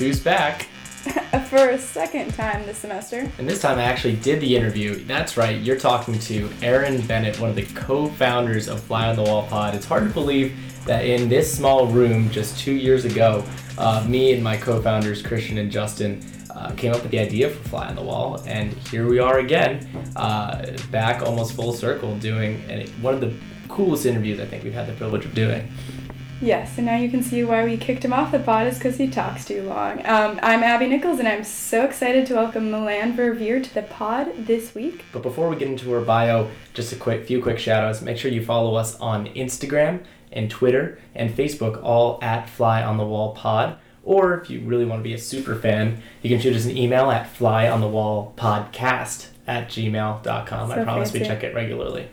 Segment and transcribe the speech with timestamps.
[0.00, 0.62] who's back.
[1.50, 3.30] For a second time this semester.
[3.36, 5.04] And this time I actually did the interview.
[5.04, 9.16] That's right, you're talking to Aaron Bennett, one of the co founders of Fly on
[9.16, 9.74] the Wall Pod.
[9.74, 13.44] It's hard to believe that in this small room just two years ago,
[13.76, 17.50] uh, me and my co founders, Christian and Justin, uh, came up with the idea
[17.50, 18.42] for Fly on the Wall.
[18.46, 19.86] And here we are again,
[20.16, 22.62] uh, back almost full circle, doing
[23.02, 23.34] one of the
[23.68, 25.70] coolest interviews I think we've had the privilege of doing.
[26.42, 28.96] Yes, and now you can see why we kicked him off the pod is because
[28.96, 29.98] he talks too long.
[30.06, 34.32] Um, I'm Abby Nichols, and I'm so excited to welcome Melanne Verveer to the pod
[34.46, 35.04] this week.
[35.12, 38.00] But before we get into her bio, just a quick few quick shout outs.
[38.00, 42.96] Make sure you follow us on Instagram and Twitter and Facebook, all at Fly on
[42.96, 43.76] the Wall Pod.
[44.02, 46.74] Or if you really want to be a super fan, you can shoot us an
[46.74, 50.70] email at flyonthewallpodcast at gmail.com.
[50.70, 52.08] So I promise we check it regularly.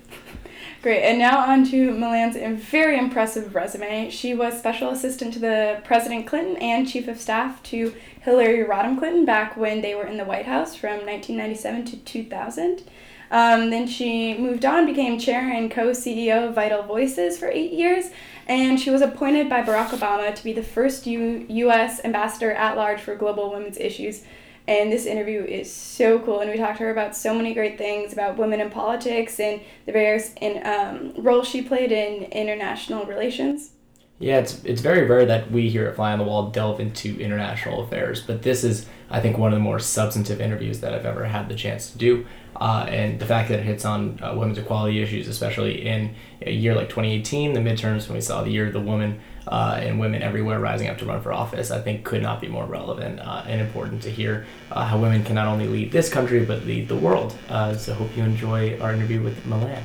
[0.88, 4.10] Great, and now on to Melanne's very impressive resume.
[4.10, 8.98] She was special assistant to the President Clinton and chief of staff to Hillary Rodham
[8.98, 12.84] Clinton back when they were in the White House from 1997 to 2000.
[13.30, 17.74] Um, then she moved on, became chair and co CEO of Vital Voices for eight
[17.74, 18.06] years,
[18.48, 22.00] and she was appointed by Barack Obama to be the first U- U.S.
[22.06, 24.24] ambassador at large for global women's issues.
[24.68, 27.78] And this interview is so cool, and we talked to her about so many great
[27.78, 33.06] things about women in politics and the various in, um, roles she played in international
[33.06, 33.72] relations.
[34.20, 37.20] Yeah, it's it's very rare that we here at Fly on the Wall delve into
[37.20, 41.06] international affairs, but this is, I think, one of the more substantive interviews that I've
[41.06, 42.26] ever had the chance to do.
[42.60, 46.52] Uh, and the fact that it hits on uh, women's equality issues, especially in a
[46.52, 50.00] year like 2018, the midterms, when we saw the year of the woman uh, and
[50.00, 53.20] women everywhere rising up to run for office, I think could not be more relevant
[53.20, 56.66] uh, and important to hear uh, how women can not only lead this country but
[56.66, 57.36] lead the world.
[57.50, 59.84] Uh, so hope you enjoy our interview with Melanne.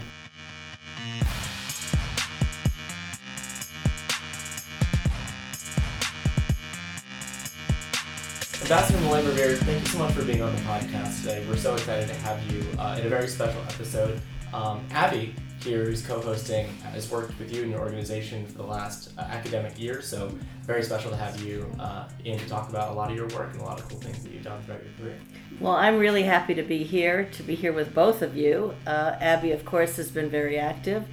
[8.62, 11.44] Ambassador Melanne Verveer, thank you so much for being on the podcast today.
[11.46, 14.18] We're so excited to have you uh, in a very special episode.
[14.54, 19.10] Um, Abby, here, who's co-hosting, has worked with you and your organization for the last
[19.18, 20.30] uh, academic year, so
[20.62, 23.52] very special to have you uh, in to talk about a lot of your work
[23.52, 25.18] and a lot of cool things that you've done throughout your career.
[25.60, 28.74] Well, I'm really happy to be here, to be here with both of you.
[28.86, 31.04] Uh, Abby, of course, has been very active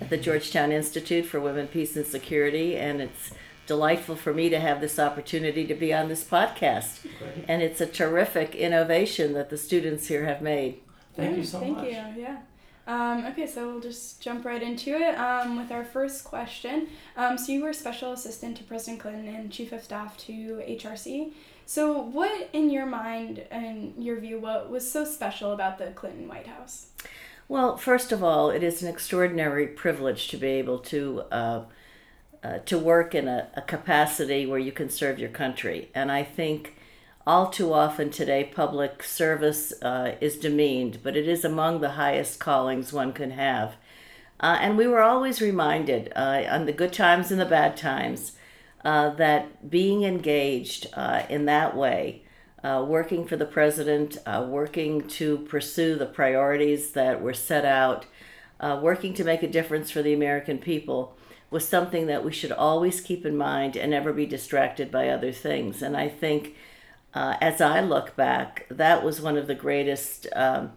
[0.00, 3.30] at the Georgetown Institute for Women, Peace, and Security, and it's
[3.66, 7.02] delightful for me to have this opportunity to be on this podcast.
[7.02, 7.44] Great.
[7.48, 10.80] And it's a terrific innovation that the students here have made.
[11.16, 11.86] Thank Yeah, you so thank much.
[11.86, 11.90] you.
[11.90, 12.36] Yeah.
[12.86, 16.88] Um, okay, so we'll just jump right into it um, with our first question.
[17.16, 21.32] Um, so you were special assistant to President Clinton and chief of staff to HRC.
[21.66, 26.28] So what, in your mind and your view, what was so special about the Clinton
[26.28, 26.86] White House?
[27.48, 31.64] Well, first of all, it is an extraordinary privilege to be able to uh,
[32.42, 36.22] uh, to work in a, a capacity where you can serve your country, and I
[36.22, 36.75] think
[37.26, 42.38] all too often today public service uh, is demeaned, but it is among the highest
[42.38, 43.74] callings one can have.
[44.38, 48.32] Uh, and we were always reminded, uh, on the good times and the bad times,
[48.84, 52.22] uh, that being engaged uh, in that way,
[52.62, 58.06] uh, working for the president, working to pursue the priorities that were set out,
[58.60, 61.16] working to make a difference for the American people,
[61.50, 65.32] was something that we should always keep in mind and never be distracted by other
[65.32, 65.80] things.
[65.82, 66.54] And I think,
[67.16, 70.26] uh, as I look back, that was one of the greatest.
[70.34, 70.72] Um,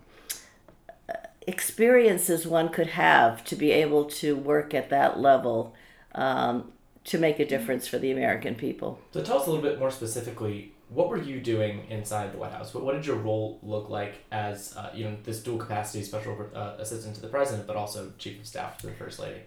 [1.48, 5.74] experiences one could have to be able to work at that level
[6.14, 6.72] um,
[7.04, 9.00] to make a difference for the American people.
[9.12, 12.52] So tell us a little bit more specifically, what were you doing inside the White
[12.52, 12.74] House?
[12.74, 16.34] What, what did your role look like as uh, you know this dual capacity special
[16.56, 19.42] uh, assistant to the president, but also chief of staff to the first lady?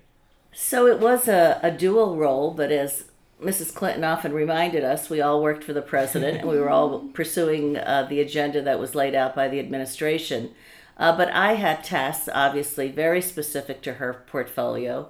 [0.53, 3.05] So it was a, a dual role, but as
[3.43, 3.75] Mrs.
[3.75, 7.77] Clinton often reminded us, we all worked for the president and we were all pursuing
[7.77, 10.55] uh, the agenda that was laid out by the administration.
[10.97, 15.09] Uh, but I had tasks, obviously, very specific to her portfolio.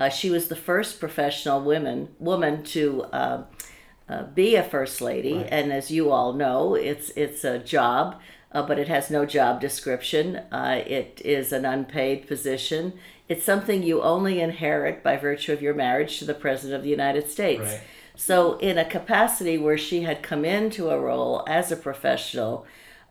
[0.00, 3.44] Uh, she was the first professional woman woman to uh,
[4.08, 5.48] uh, be a first lady, Right.
[5.50, 8.20] and as you all know, it's it's a job,
[8.54, 10.36] uh, but it has no job description.
[10.52, 12.94] Uh, it is an unpaid position.
[13.28, 16.90] It's something you only inherit by virtue of your marriage to the president of the
[16.90, 17.62] United States.
[17.62, 17.80] Right.
[18.16, 22.64] So, in a capacity where she had come into a role as a professional,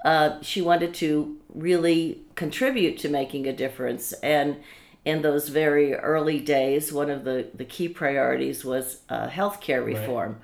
[0.05, 4.13] uh, she wanted to really contribute to making a difference.
[4.13, 4.57] And
[5.03, 10.39] in those very early days, one of the, the key priorities was uh, healthcare reform.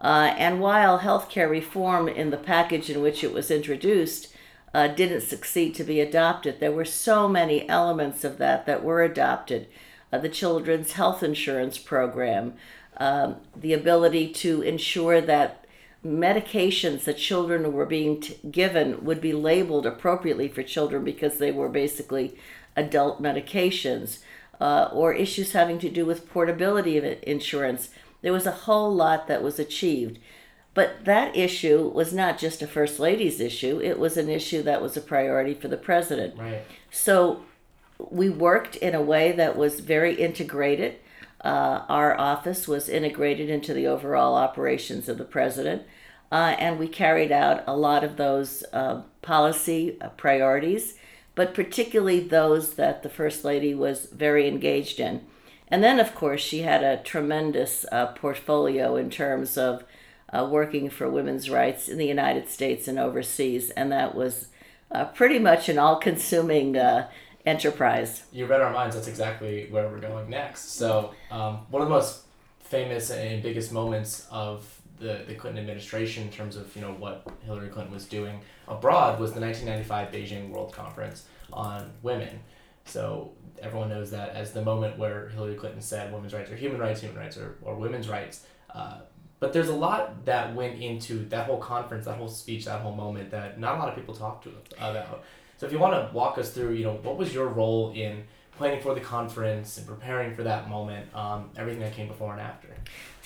[0.00, 4.34] Uh, and while healthcare reform, in the package in which it was introduced,
[4.72, 9.02] uh, didn't succeed to be adopted, there were so many elements of that that were
[9.02, 9.66] adopted.
[10.12, 12.54] Uh, the Children's Health Insurance Program,
[12.96, 15.64] um, the ability to ensure that
[16.04, 21.52] medications that children were being t- given would be labeled appropriately for children because they
[21.52, 22.36] were basically
[22.76, 24.20] adult medications,
[24.60, 27.90] uh, or issues having to do with portability of insurance.
[28.22, 30.18] There was a whole lot that was achieved.
[30.72, 34.80] But that issue was not just a First Lady's issue, it was an issue that
[34.80, 36.38] was a priority for the president.
[36.38, 36.62] Right.
[36.90, 37.42] So
[37.98, 40.96] we worked in a way that was very integrated.
[41.42, 45.82] Uh, our office was integrated into the overall operations of the president,
[46.30, 50.94] uh, and we carried out a lot of those uh, policy uh, priorities,
[51.34, 55.22] but particularly those that the First Lady was very engaged in.
[55.68, 59.84] And then, of course, she had a tremendous uh, portfolio in terms of
[60.32, 64.48] uh, working for women's rights in the United States and overseas, and that was
[65.14, 66.76] pretty much an all consuming
[67.46, 68.24] enterprise.
[68.32, 68.94] You read our minds.
[68.94, 70.72] That's exactly where we're going next.
[70.72, 72.22] So, um, one of the most
[72.60, 77.26] famous and biggest moments of the, the Clinton administration in terms of you know what
[77.44, 82.40] Hillary Clinton was doing abroad was the 1995 Beijing World Conference on women.
[82.84, 86.80] So everyone knows that as the moment where Hillary Clinton said women's rights are human
[86.80, 88.46] rights, human rights are or women's rights.
[88.72, 89.00] Uh,
[89.40, 92.94] but there's a lot that went into that whole conference, that whole speech, that whole
[92.94, 95.24] moment that not a lot of people talk to about.
[95.56, 98.24] So if you want to walk us through, you know, what was your role in
[98.56, 102.40] planning for the conference and preparing for that moment, um, everything that came before and
[102.40, 102.68] after?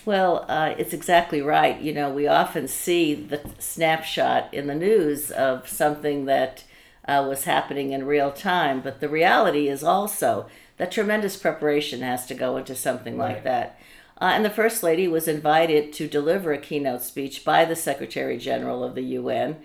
[0.04, 1.80] Well, uh, it's exactly right.
[1.80, 6.64] You know, we often see the snapshot in the news of something that
[7.06, 10.46] uh, was happening in real time, but the reality is also
[10.76, 13.34] that tremendous preparation has to go into something right.
[13.34, 13.78] like that.
[14.20, 18.38] Uh, and the First Lady was invited to deliver a keynote speech by the Secretary
[18.38, 19.56] General of the UN.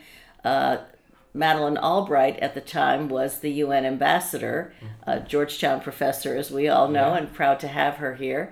[0.44, 0.78] Uh,
[1.34, 4.74] Madeleine Albright at the time was the UN ambassador,
[5.04, 7.18] a Georgetown professor, as we all know, yeah.
[7.18, 8.52] and proud to have her here.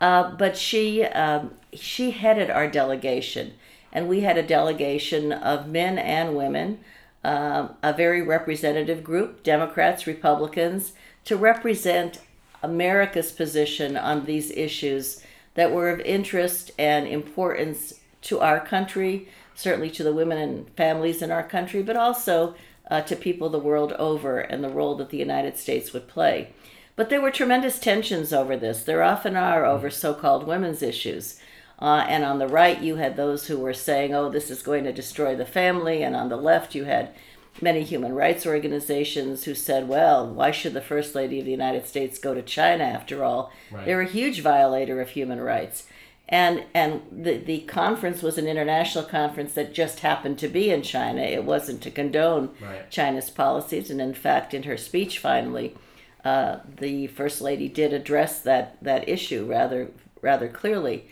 [0.00, 3.54] Uh, but she um, she headed our delegation,
[3.92, 6.80] and we had a delegation of men and women,
[7.24, 10.92] um, a very representative group, Democrats, Republicans,
[11.24, 12.20] to represent
[12.62, 15.22] America's position on these issues
[15.56, 21.20] that were of interest and importance to our country, certainly to the women and families
[21.20, 22.54] in our country, but also
[22.90, 26.52] uh, to people the world over and the role that the United States would play.
[26.94, 28.82] But there were tremendous tensions over this.
[28.82, 31.38] There often are over so called women's issues.
[31.78, 34.84] Uh, and on the right, you had those who were saying, oh, this is going
[34.84, 36.02] to destroy the family.
[36.02, 37.14] And on the left, you had
[37.60, 41.86] many human rights organizations who said, well, why should the First Lady of the United
[41.86, 43.52] States go to China after all?
[43.70, 43.86] Right.
[43.86, 45.86] They're a huge violator of human rights
[46.28, 50.82] and and the the conference was an international conference that just happened to be in
[50.82, 51.20] China.
[51.20, 52.90] It wasn't to condone right.
[52.90, 55.76] China's policies, and in fact, in her speech, finally,
[56.24, 61.06] uh, the first lady did address that that issue rather rather clearly.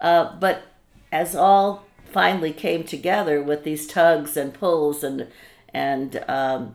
[0.00, 0.62] Uh, but
[1.10, 5.26] as all finally came together with these tugs and pulls and
[5.72, 6.74] and um,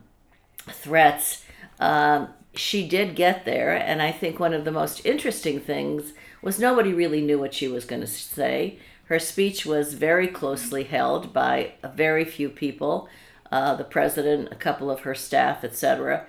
[0.68, 1.44] threats,
[1.80, 3.76] um, she did get there.
[3.76, 7.68] And I think one of the most interesting things was nobody really knew what she
[7.68, 8.80] was going to say.
[9.06, 13.08] Her speech was very closely held by a very few people,
[13.52, 16.26] uh, the president, a couple of her staff, etc.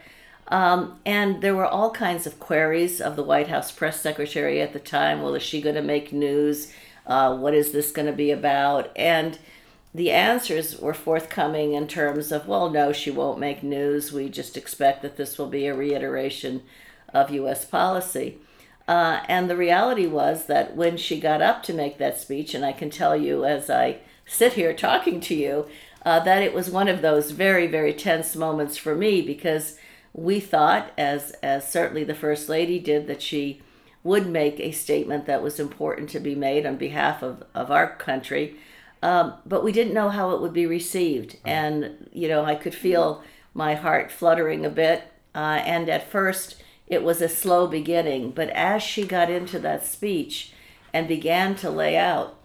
[0.48, 4.72] Um, and there were all kinds of queries of the White House press secretary at
[4.72, 5.22] the time.
[5.22, 6.72] Well, is she going to make news?
[7.06, 8.90] Uh, what is this going to be about?
[8.96, 9.38] And
[9.96, 14.12] the answers were forthcoming in terms of, well, no, she won't make news.
[14.12, 16.62] We just expect that this will be a reiteration
[17.14, 17.64] of U.S.
[17.64, 18.36] policy.
[18.86, 22.62] Uh, and the reality was that when she got up to make that speech, and
[22.62, 25.66] I can tell you as I sit here talking to you,
[26.04, 29.78] uh, that it was one of those very, very tense moments for me because
[30.12, 33.62] we thought, as, as certainly the First Lady did, that she
[34.04, 37.96] would make a statement that was important to be made on behalf of, of our
[37.96, 38.56] country.
[39.02, 41.36] Um, but we didn't know how it would be received.
[41.44, 43.22] And, you know, I could feel
[43.54, 45.04] my heart fluttering a bit.
[45.34, 49.84] Uh, and at first, it was a slow beginning, but as she got into that
[49.84, 50.52] speech
[50.92, 52.36] and began to lay out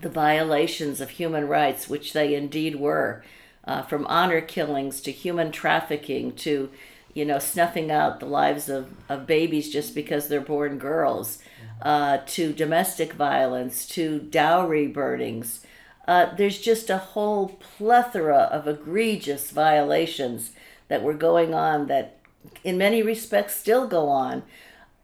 [0.00, 3.24] the violations of human rights, which they indeed were,
[3.64, 6.70] uh, from honor killings to human trafficking to,
[7.16, 11.38] you know, snuffing out the lives of, of babies just because they're born girls,
[11.80, 15.64] uh, to domestic violence, to dowry burnings.
[16.06, 20.52] Uh, there's just a whole plethora of egregious violations
[20.88, 22.18] that were going on that
[22.62, 24.42] in many respects still go on.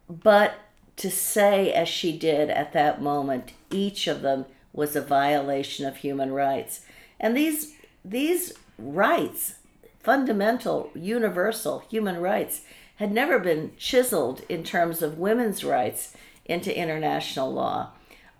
[0.06, 0.56] But
[0.96, 5.96] to say, as she did at that moment, each of them was a violation of
[5.96, 6.82] human rights.
[7.18, 7.72] And these,
[8.04, 9.54] these rights,
[10.02, 12.62] fundamental, universal human rights,
[12.96, 17.90] had never been chiseled in terms of women's rights into international law.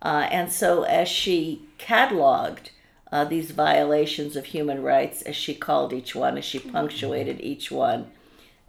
[0.00, 2.70] Uh, and so, as she cataloged
[3.10, 7.70] uh, these violations of human rights, as she called each one, as she punctuated each
[7.70, 8.10] one,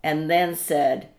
[0.04, 1.10] and then said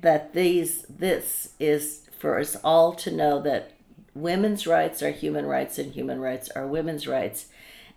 [0.00, 3.72] that these this is for us all to know that
[4.14, 7.46] women's rights are human rights and human rights are women's rights.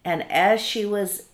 [0.06, 1.29] And as she was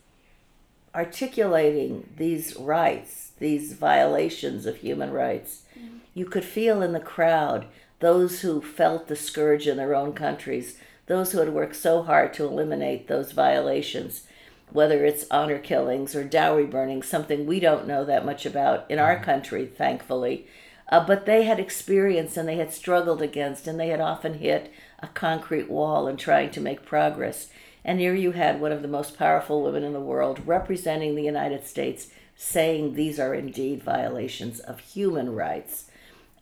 [0.95, 5.99] articulating these rights, these violations of human rights, mm.
[6.13, 7.65] you could feel in the crowd
[7.99, 12.33] those who felt the scourge in their own countries, those who had worked so hard
[12.33, 14.23] to eliminate those violations,
[14.71, 18.99] whether it's honor killings or dowry burning, something we don't know that much about in
[18.99, 19.25] our mm-hmm.
[19.25, 20.47] country, thankfully.
[20.89, 24.71] Uh, but they had experienced and they had struggled against, and they had often hit
[24.99, 27.47] a concrete wall in trying to make progress.
[27.85, 31.21] And here you had one of the most powerful women in the world representing the
[31.21, 35.85] United States saying these are indeed violations of human rights.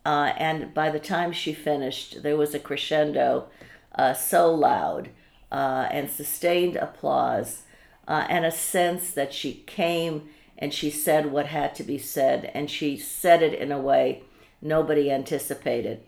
[0.06, 3.46] Uh, and by the time she finished, there was a crescendo
[3.94, 5.10] uh, so loud
[5.52, 7.62] uh, and sustained applause
[8.08, 12.50] uh, and a sense that she came and she said what had to be said
[12.54, 14.22] and she said it in a way
[14.62, 16.00] nobody anticipated.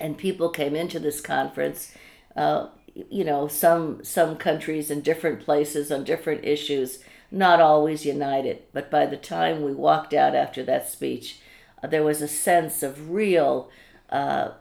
[0.00, 1.92] And people came into this conference
[2.34, 8.62] uh, you know some some countries in different places on different issues not always united.
[8.72, 11.40] But by the time we walked out after that speech
[11.82, 13.70] uh, there was a sense of real
[14.10, 14.52] uh,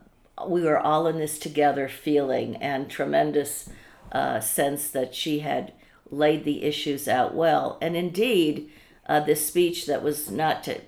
[0.48, 3.70] we were all in this together feeling and tremendous
[4.12, 5.74] uh, sense that she had
[6.10, 7.78] laid the issues out well.
[7.82, 8.70] And indeed
[9.08, 10.82] uh, this speech that was not to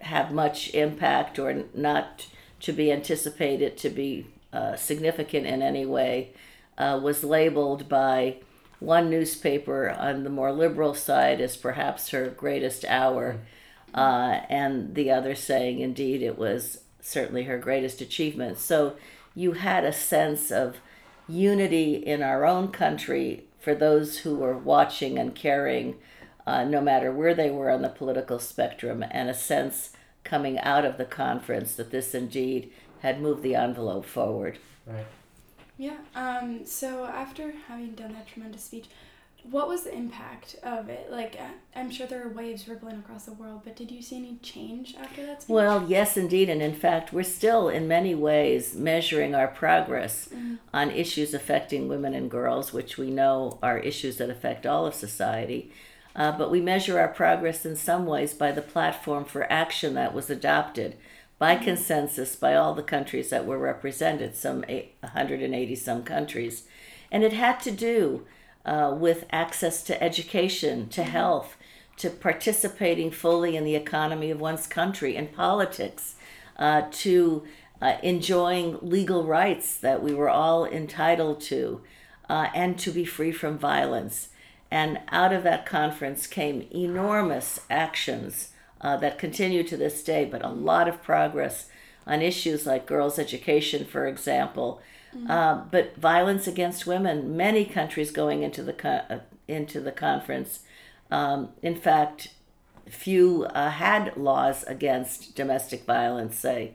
[0.00, 2.26] have much impact or not
[2.60, 6.32] to be anticipated to be uh, significant in any way
[6.78, 8.36] uh, was labeled by
[8.80, 13.38] one newspaper on the more liberal side as perhaps her greatest hour,
[13.94, 18.58] uh, and the other saying indeed it was certainly her greatest achievement.
[18.58, 18.96] So
[19.34, 20.76] you had a sense of
[21.28, 25.96] unity in our own country for those who were watching and caring,
[26.46, 29.92] uh, no matter where they were on the political spectrum, and a sense
[30.24, 34.58] coming out of the conference that this indeed had moved the envelope forward.
[34.86, 35.06] Right.
[35.78, 35.96] Yeah.
[36.14, 38.86] Um, so after having done that tremendous speech,
[39.50, 41.10] what was the impact of it?
[41.10, 44.16] Like, uh, I'm sure there are waves rippling across the world, but did you see
[44.16, 45.52] any change after that speech?
[45.52, 46.48] Well, yes, indeed.
[46.48, 50.56] And in fact, we're still, in many ways, measuring our progress mm-hmm.
[50.72, 54.94] on issues affecting women and girls, which we know are issues that affect all of
[54.94, 55.72] society.
[56.14, 60.14] Uh, but we measure our progress in some ways by the platform for action that
[60.14, 60.96] was adopted
[61.42, 66.68] by consensus by all the countries that were represented, some 180 some countries.
[67.10, 68.24] And it had to do
[68.64, 71.10] uh, with access to education, to mm-hmm.
[71.10, 71.56] health,
[71.96, 76.14] to participating fully in the economy of one's country and politics,
[76.60, 77.42] uh, to
[77.80, 81.80] uh, enjoying legal rights that we were all entitled to,
[82.30, 84.28] uh, and to be free from violence.
[84.70, 88.51] And out of that conference came enormous actions
[88.82, 91.68] uh, that continue to this day, but a lot of progress
[92.06, 94.80] on issues like girls' education, for example.
[95.14, 95.30] Mm-hmm.
[95.30, 100.60] Uh, but violence against women, many countries going into the co- uh, into the conference.
[101.10, 102.28] Um, in fact,
[102.88, 106.38] few uh, had laws against domestic violence.
[106.38, 106.72] Say,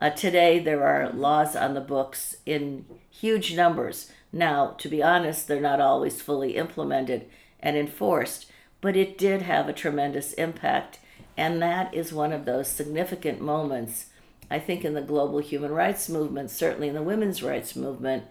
[0.00, 4.10] uh, today there are laws on the books in huge numbers.
[4.32, 7.26] Now, to be honest, they're not always fully implemented
[7.58, 8.46] and enforced,
[8.80, 11.00] but it did have a tremendous impact
[11.40, 14.06] and that is one of those significant moments,
[14.50, 18.24] I think, in the global human rights movement, certainly in the women's rights movement,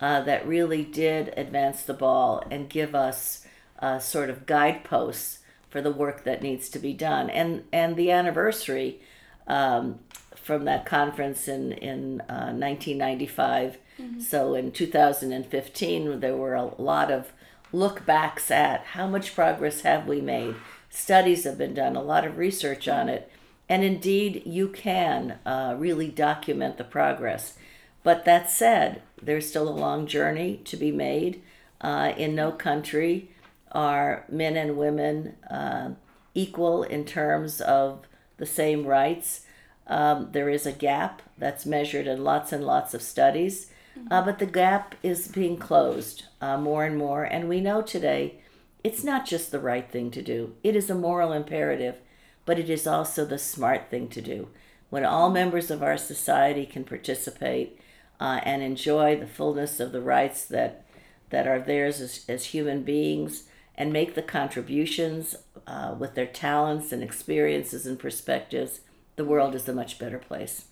[0.00, 3.46] uh, that really did advance the ball and give us
[3.78, 5.38] uh, sort of guideposts
[5.70, 7.30] for the work that needs to be done.
[7.30, 9.00] And, and the anniversary
[9.46, 10.00] um,
[10.34, 13.78] from that conference in, in uh, 1995.
[14.00, 14.20] Mm-hmm.
[14.20, 17.32] So in 2015, there were a lot of
[17.72, 20.56] look backs at how much progress have we made
[20.96, 23.30] studies have been done, a lot of research on it,
[23.68, 27.54] and indeed you can uh, really document the progress.
[28.02, 31.42] But that said, there's still a long journey to be made.
[31.80, 33.30] Uh, in no country
[33.72, 35.90] are men and women uh,
[36.34, 38.06] equal in terms of
[38.38, 39.42] the same rights.
[39.86, 43.70] Um, there is a gap that's measured in lots and lots of studies,
[44.10, 47.24] uh, but the gap is being closed uh, more and more.
[47.24, 48.40] And we know today
[48.84, 51.96] it's not just the right thing to do, it is a moral imperative,
[52.44, 54.48] but it is also the smart thing to do.
[54.90, 57.80] When all members of our society can participate
[58.20, 60.86] uh, and enjoy the fullness of the rights that,
[61.30, 66.92] that are theirs as, as human beings and make the contributions uh, with their talents
[66.92, 68.80] and experiences and perspectives,
[69.16, 70.66] the world is a much better place.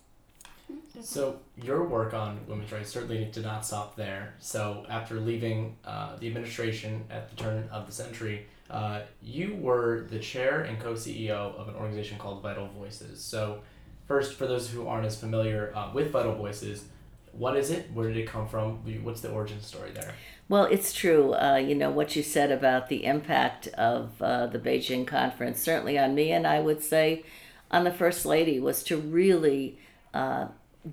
[1.03, 4.35] So your work on women's rights certainly did not stop there.
[4.39, 10.07] So after leaving uh, the administration at the turn of the century, uh, you were
[10.11, 13.23] the chair and co-CEO of an organization called Vital Voices.
[13.23, 13.61] So
[14.07, 16.85] first, for those who aren't as familiar uh, with Vital Voices,
[17.33, 17.91] what is it?
[17.93, 18.79] Where did it come from?
[19.03, 20.15] What's the origin story there?
[20.49, 21.35] Well, it's true.
[21.35, 25.99] Uh, you know, what you said about the impact of uh, the Beijing conference, certainly
[25.99, 27.25] on me, and I would say
[27.71, 29.79] on the First Lady, was to really
[30.13, 30.47] uh,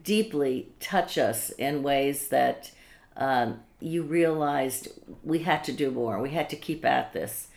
[0.03, 2.71] deeply touch us in ways that
[3.17, 4.87] um, you realized
[5.23, 6.19] we had to do more.
[6.19, 7.47] We had to keep at this.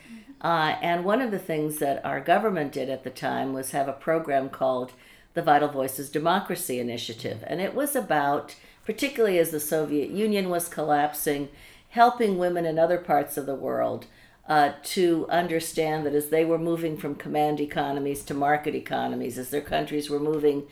[0.41, 3.89] Uh, and one of the things that our government did at the time was have
[3.89, 4.93] a program called
[5.33, 7.43] the Vital Voices Democracy Initiative.
[7.47, 11.49] And it was about, particularly as the Soviet Union was collapsing,
[11.91, 14.07] helping women in other parts of the world
[14.47, 19.51] uh, to understand that as they were moving from command economies to market economies, as
[19.51, 20.65] their countries were moving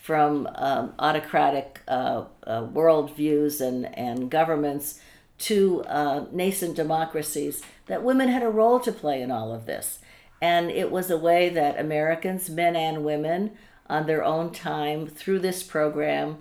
[0.00, 4.98] from um, autocratic uh, uh, worldviews and, and governments
[5.36, 9.98] to uh, nascent democracies, that women had a role to play in all of this.
[10.40, 13.52] And it was a way that Americans, men and women,
[13.88, 16.38] on their own time through this program,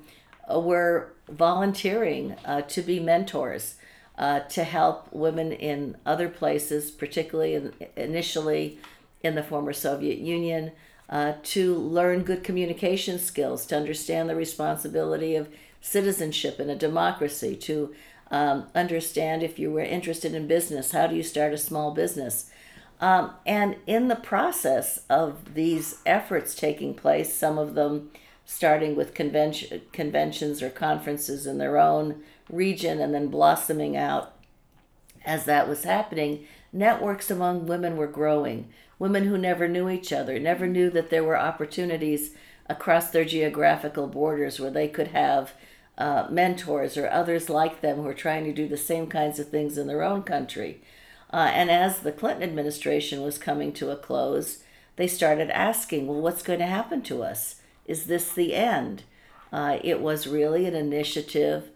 [0.49, 3.75] uh, were volunteering uh, to be mentors.
[4.17, 8.77] Uh, to help women in other places, particularly in, initially
[9.23, 10.73] in the former Soviet Union,
[11.09, 15.49] uh, to learn good communication skills, to understand the responsibility of
[15.81, 17.93] citizenship in a democracy, to
[18.31, 22.51] um, understand if you were interested in business, how do you start a small business?
[23.01, 28.11] Um, and in the process of these efforts taking place, some of them
[28.45, 34.33] starting with convention, conventions or conferences in their own region and then blossoming out
[35.25, 40.38] as that was happening, networks among women were growing women who never knew each other,
[40.38, 42.35] never knew that there were opportunities
[42.67, 45.53] across their geographical borders where they could have
[45.97, 49.50] uh, mentors or others like them who are trying to do the same kinds of
[49.50, 50.81] things in their own country.
[51.31, 54.63] Uh, and as the Clinton administration was coming to a close,
[54.98, 57.61] they started asking, well, what's going to happen to us?
[57.85, 59.03] Is this the end?
[59.51, 61.70] Uh, it was really an initiative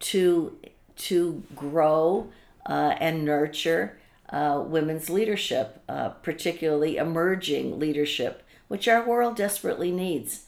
[0.00, 0.56] to,
[0.96, 2.30] to grow
[2.66, 3.98] uh, and nurture
[4.30, 10.44] uh, women's leadership, uh, particularly emerging leadership, which our world desperately needs.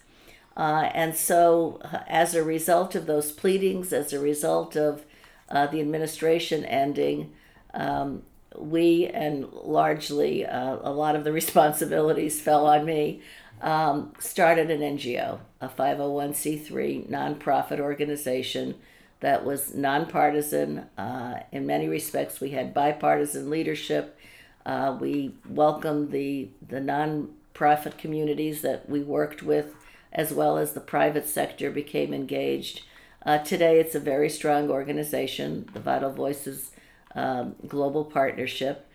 [0.56, 5.04] Uh, and so, uh, as a result of those pleadings, as a result of
[5.48, 7.32] uh, the administration ending,
[7.72, 8.22] um,
[8.56, 13.22] we and largely uh, a lot of the responsibilities fell on me.
[13.62, 18.74] Um, started an NGO, a 501c3 nonprofit organization
[19.20, 20.86] that was nonpartisan.
[20.98, 24.18] Uh, in many respects, we had bipartisan leadership.
[24.66, 29.74] Uh, we welcomed the, the nonprofit communities that we worked with,
[30.12, 32.82] as well as the private sector became engaged.
[33.24, 36.70] Uh, today, it's a very strong organization, the Vital Voices
[37.14, 38.86] um, Global Partnership.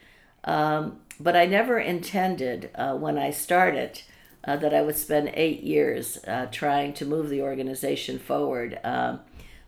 [0.43, 4.01] Um, but I never intended uh, when I started
[4.43, 8.79] uh, that I would spend eight years uh, trying to move the organization forward.
[8.83, 9.21] Um,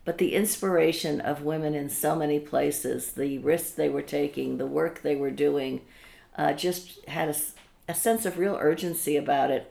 [0.08, 4.66] but the inspiration of women in so many places, the risks they were taking, the
[4.66, 5.82] work they were doing,
[6.34, 7.36] uh, just had a,
[7.92, 9.70] a sense of real urgency about it.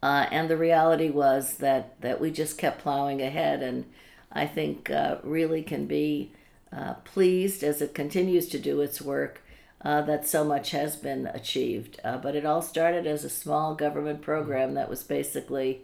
[0.00, 3.86] Uh, and the reality was that, that we just kept plowing ahead, and
[4.30, 6.30] I think uh, really can be
[6.72, 9.42] uh, pleased as it continues to do its work
[9.84, 11.98] uh, that so much has been achieved.
[12.04, 15.82] Uh, but it all started as a small government program that was basically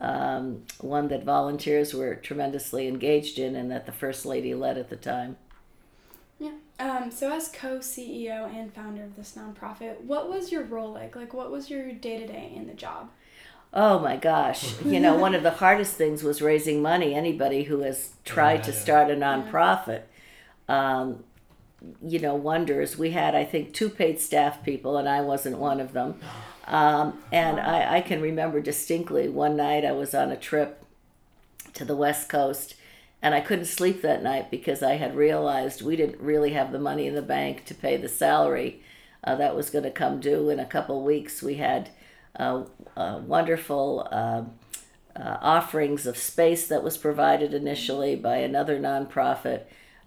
[0.00, 4.90] um, one that volunteers were tremendously engaged in and that the First Lady led at
[4.90, 5.36] the time.
[6.38, 6.52] Yeah.
[6.80, 11.14] Um, so, as co CEO and founder of this nonprofit, what was your role like?
[11.14, 13.10] Like, what was your day to day in the job?
[13.72, 14.74] Oh my gosh.
[14.84, 17.14] You know, one of the hardest things was raising money.
[17.14, 18.78] Anybody who has tried yeah, to yeah.
[18.78, 20.02] start a nonprofit,
[20.68, 21.24] um,
[22.02, 22.98] you know, wonders.
[22.98, 26.20] We had, I think, two paid staff people, and I wasn't one of them.
[26.66, 30.82] Um, and I, I can remember distinctly one night I was on a trip
[31.74, 32.74] to the West Coast
[33.24, 36.78] and I couldn't sleep that night because I had realized we didn't really have the
[36.78, 38.82] money in the bank to pay the salary
[39.24, 41.42] uh, that was going to come due in a couple weeks.
[41.42, 41.90] We had
[42.38, 42.64] uh,
[42.96, 44.42] uh, wonderful uh,
[45.18, 49.62] uh, offerings of space that was provided initially by another nonprofit.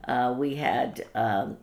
[0.08, 1.58] Uh, we had um,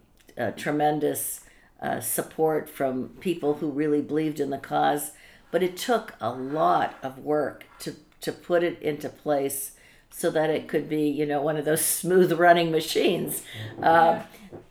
[0.57, 1.41] tremendous
[1.81, 5.13] uh, support from people who really believed in the cause.
[5.51, 9.73] But it took a lot of work to, to put it into place
[10.11, 13.43] so that it could be, you know, one of those smooth running machines.
[13.83, 14.23] Uh,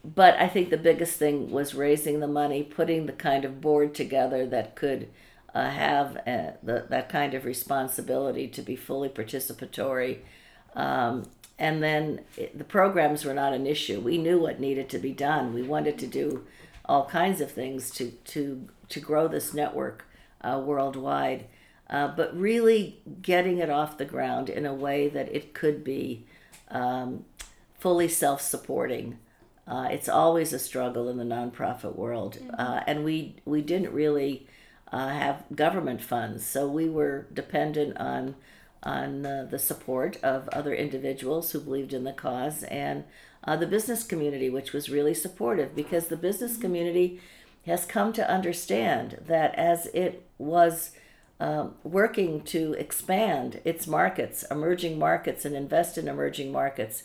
[0.04, 3.94] but I think the biggest thing was raising the money, putting the kind of board
[3.94, 5.10] together that could
[5.54, 10.20] uh, have uh, the, that kind of responsibility to be fully participatory.
[10.76, 11.28] Um,
[11.60, 14.00] and then it, the programs were not an issue.
[14.00, 15.54] We knew what needed to be done.
[15.54, 16.46] We wanted to do
[16.86, 20.06] all kinds of things to, to, to grow this network
[20.42, 21.46] uh, worldwide.
[21.90, 26.26] Uh, but really getting it off the ground in a way that it could be
[26.70, 27.26] um,
[27.78, 29.20] fully self supporting.
[29.68, 32.56] Uh, it's always a struggle in the nonprofit world, mm-hmm.
[32.58, 34.48] uh, and we we didn't really
[34.92, 38.36] uh, have government funds, so we were dependent on
[38.82, 43.04] on uh, the support of other individuals who believed in the cause and
[43.46, 46.62] uh, the business community, which was really supportive because the business mm-hmm.
[46.62, 47.22] community
[47.66, 50.92] has come to understand that as it was
[51.40, 57.04] um, working to expand its markets, emerging markets, and invest in emerging markets,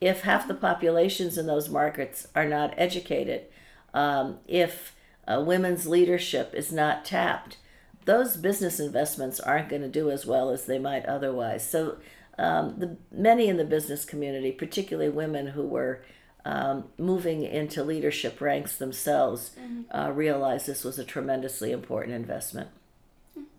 [0.00, 3.44] if half the populations in those markets are not educated,
[3.92, 4.94] um, if
[5.28, 7.58] uh, women's leadership is not tapped,
[8.06, 11.68] those business investments aren't going to do as well as they might otherwise.
[11.68, 11.98] So,
[12.40, 16.02] um, the many in the business community, particularly women who were
[16.44, 19.82] um, moving into leadership ranks themselves, mm-hmm.
[19.96, 22.70] uh, realized this was a tremendously important investment.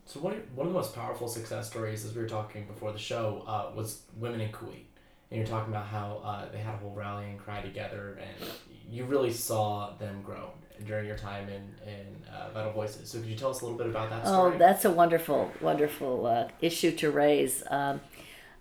[0.05, 2.99] So one one of the most powerful success stories, as we were talking before the
[2.99, 4.85] show, uh, was women in Kuwait,
[5.29, 8.49] and you're talking about how uh, they had a whole rally and cry together, and
[8.89, 10.49] you really saw them grow
[10.87, 13.09] during your time in in uh, Vital Voices.
[13.11, 14.55] So could you tell us a little bit about that oh, story?
[14.55, 17.63] Oh, that's a wonderful, wonderful uh, issue to raise.
[17.69, 18.01] Um,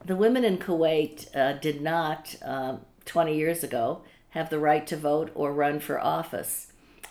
[0.04, 4.96] the women in Kuwait uh, did not, um, 20 years ago, have the right to
[4.96, 6.70] vote or run for office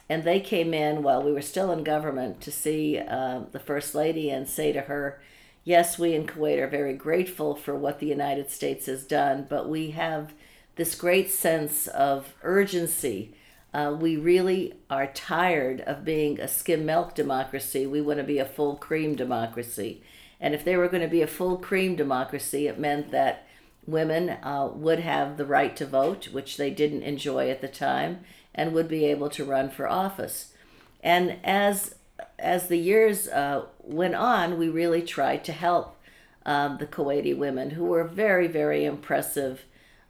[0.10, 3.94] and they came in while we were still in government to see uh, the First
[3.94, 5.22] Lady and say to her,
[5.64, 9.70] Yes, we in Kuwait are very grateful for what the United States has done, but
[9.70, 10.34] we have
[10.78, 13.36] this great sense of urgency.
[13.72, 17.86] Uh, we really are tired of being a skim milk democracy.
[17.86, 20.02] We want to be a full cream democracy.
[20.40, 23.48] And if they were going to be a full cream democracy, it meant that
[23.86, 28.22] women uh, would have the right to vote, which they didn't enjoy at the time
[28.56, 30.54] and would be able to run for office.
[31.02, 31.96] And as
[32.38, 35.98] as the years uh, went on, we really tried to help
[36.46, 39.62] um, the Kuwaiti women, who were very, very impressive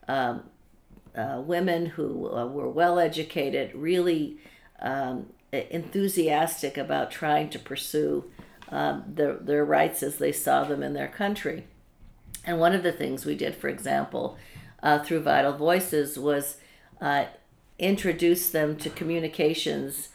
[0.08, 0.44] um,
[1.14, 4.38] uh, women who uh, were well educated, really
[4.80, 8.24] um, enthusiastic about trying to pursue
[8.70, 11.64] um, their, their rights as they saw them in their country.
[12.44, 14.38] And one of the things we did, for example,
[14.82, 16.56] uh, through Vital Voices was
[17.00, 17.26] uh,
[17.78, 20.10] introduce them to communications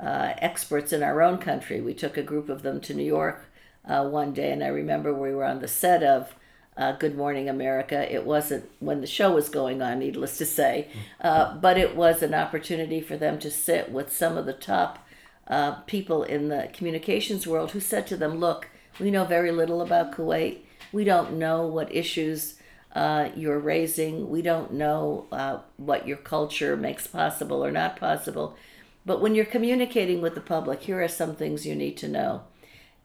[0.00, 1.80] uh, experts in our own country.
[1.80, 3.44] We took a group of them to New York
[3.84, 6.34] uh, one day, and I remember we were on the set of
[6.76, 8.12] uh, Good Morning America.
[8.12, 10.88] It wasn't when the show was going on, needless to say,
[11.20, 15.04] uh, but it was an opportunity for them to sit with some of the top
[15.48, 18.68] uh, people in the communications world who said to them, Look,
[19.00, 20.58] we know very little about Kuwait.
[20.92, 22.54] We don't know what issues
[22.94, 24.28] uh, you're raising.
[24.28, 28.56] We don't know uh, what your culture makes possible or not possible.
[29.04, 32.42] But when you're communicating with the public, here are some things you need to know.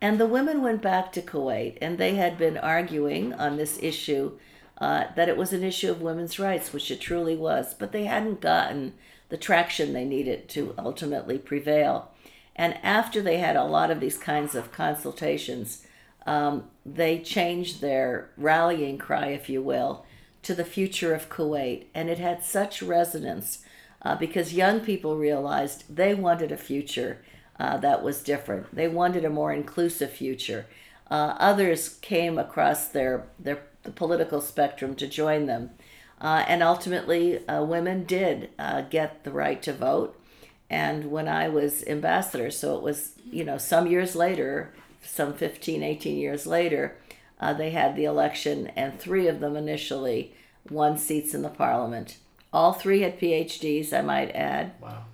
[0.02, 4.38] And the women went back to Kuwait and they had been arguing on this issue
[4.80, 8.04] uh, that it was an issue of women's rights, which it truly was, but they
[8.04, 8.96] hadn't gotten
[9.30, 12.12] the traction they needed to ultimately prevail.
[12.56, 15.86] And after they had a lot of these kinds of consultations,
[16.26, 20.06] um, they changed their rallying cry, if you will,
[20.44, 21.86] to the future of Kuwait.
[21.94, 23.64] And it had such resonance
[24.02, 27.24] uh, because young people realized they wanted a future
[27.60, 28.74] uh, that was different.
[28.76, 30.66] They wanted a more inclusive future.
[31.10, 35.72] Uh, others came across their, their the political spectrum to join them.
[36.20, 40.20] Uh, and ultimately, uh, women did uh, get the right to vote.
[40.70, 45.84] And when I was ambassador, so it was, you know, some years later, some 15,
[45.84, 46.98] 18 years later,
[47.40, 50.34] uh, they had the election, and three of them initially
[50.70, 52.18] won seats in the parliament.
[52.52, 54.74] All three had PhDs, I might add.
[54.80, 55.06] Wow.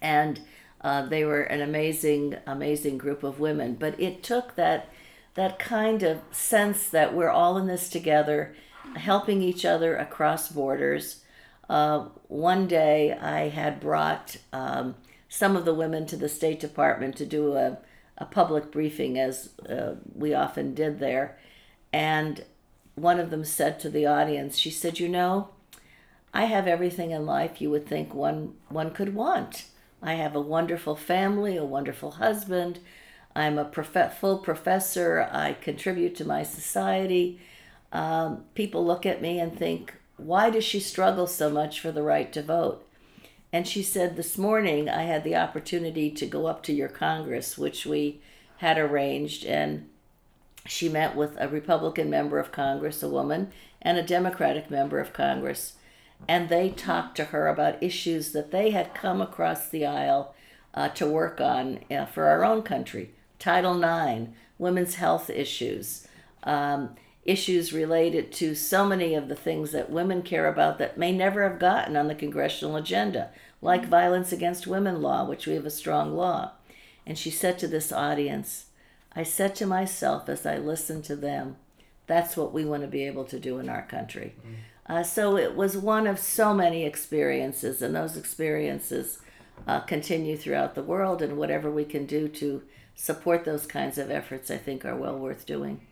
[0.00, 0.40] And
[0.80, 3.74] uh, they were an amazing, amazing group of women.
[3.74, 4.88] But it took that
[5.34, 8.54] that kind of sense that we're all in this together,
[8.94, 11.23] helping each other across borders.
[11.68, 14.94] Uh, one day, I had brought um,
[15.28, 17.78] some of the women to the State Department to do a
[18.18, 21.36] a public briefing, as uh, we often did there.
[21.92, 22.44] And
[22.94, 25.48] one of them said to the audience, she said, You know,
[26.32, 29.66] I have everything in life you would think one, one could want.
[30.02, 32.78] I have a wonderful family, a wonderful husband.
[33.34, 35.28] I'm a prof- full professor.
[35.32, 37.40] I contribute to my society.
[37.90, 42.02] Um, people look at me and think, why does she struggle so much for the
[42.02, 42.86] right to vote?
[43.52, 47.56] And she said, This morning I had the opportunity to go up to your Congress,
[47.56, 48.20] which we
[48.58, 49.44] had arranged.
[49.44, 49.88] And
[50.66, 55.12] she met with a Republican member of Congress, a woman, and a Democratic member of
[55.12, 55.74] Congress.
[56.26, 60.34] And they talked to her about issues that they had come across the aisle
[60.72, 66.08] uh, to work on uh, for our own country Title IX, women's health issues,
[66.44, 71.10] um, issues related to so many of the things that women care about that may
[71.10, 73.30] never have gotten on the congressional agenda,
[73.62, 73.90] like mm-hmm.
[73.90, 76.52] violence against women law, which we have a strong law.
[77.06, 78.66] And she said to this audience,
[79.16, 81.56] I said to myself as I listened to them,
[82.06, 84.34] that's what we want to be able to do in our country.
[84.46, 84.54] Mm.
[84.86, 89.18] Uh, so it was one of so many experiences, and those experiences
[89.66, 92.62] uh, continue throughout the world, and whatever we can do to
[92.94, 95.86] support those kinds of efforts, I think, are well worth doing.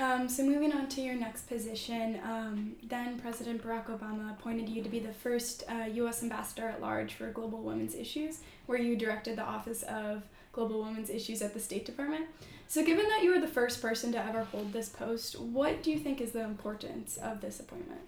[0.00, 4.82] Um, so moving on to your next position, um, then President Barack Obama appointed you
[4.82, 6.22] to be the first uh, U.S.
[6.22, 11.10] ambassador at large for global women's issues, where you directed the Office of Global Women's
[11.10, 12.24] Issues at the State Department.
[12.66, 15.90] So, given that you were the first person to ever hold this post, what do
[15.90, 18.00] you think is the importance of this appointment?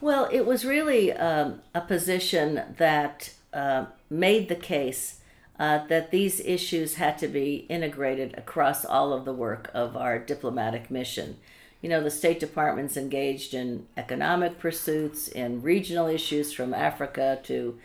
[0.00, 5.20] Well, it was really um, a position that uh, made the case
[5.58, 10.18] uh, that these issues had to be integrated across all of the work of our
[10.18, 11.36] diplomatic mission.
[11.80, 17.78] You know, the State Department's engaged in economic pursuits, in regional issues from Africa to,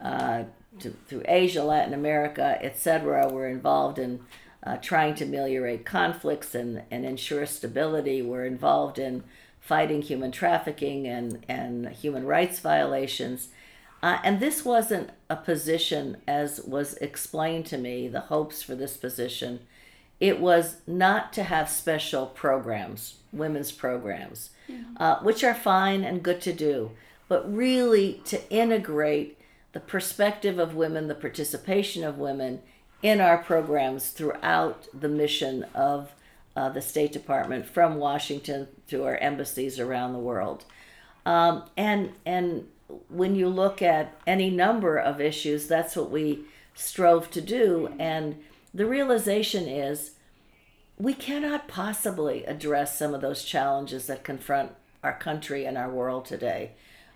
[0.00, 0.44] uh,
[0.80, 3.28] to through Asia, Latin America, etc.
[3.32, 4.20] We're involved in
[4.62, 8.20] uh, trying to ameliorate conflicts and, and ensure stability.
[8.20, 9.24] We're involved in
[9.58, 13.48] fighting human trafficking and, and human rights violations.
[14.02, 18.96] Uh, and this wasn't a position, as was explained to me, the hopes for this
[18.96, 19.60] position.
[20.20, 24.82] It was not to have special programs, women's programs, yeah.
[24.98, 26.92] uh, which are fine and good to do,
[27.28, 29.38] but really to integrate
[29.72, 32.62] the perspective of women, the participation of women
[33.02, 36.12] in our programs throughout the mission of
[36.56, 40.64] uh, the State Department from Washington to our embassies around the world.
[41.26, 42.68] Um, and, and
[43.08, 46.44] when you look at any number of issues, that's what we
[46.74, 47.94] strove to do.
[47.98, 50.12] And the realization is
[50.98, 54.72] we cannot possibly address some of those challenges that confront
[55.02, 56.72] our country and our world today,